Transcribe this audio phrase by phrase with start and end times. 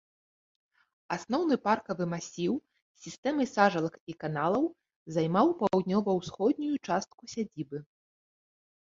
[1.15, 2.63] Асноўны паркавы масіў з
[3.05, 4.65] сістэмай сажалак і каналаў
[5.15, 7.77] займаў паўднёва-ўсходнюю частку сядзібы.